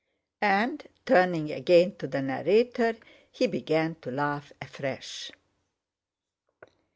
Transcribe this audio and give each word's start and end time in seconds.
and 0.41 0.87
turning 1.05 1.51
again 1.51 1.95
to 1.95 2.07
the 2.07 2.23
narrator 2.23 2.95
he 3.31 3.45
began 3.45 3.93
to 3.93 4.09
laugh 4.09 4.51
afresh. 4.59 5.31